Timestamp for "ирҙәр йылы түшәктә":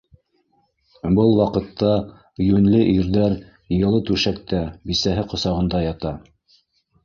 2.95-4.65